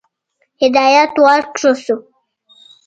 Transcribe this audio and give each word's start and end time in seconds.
هدایت 0.61 1.13
ورکړه 1.25 1.71
شو. 1.83 1.97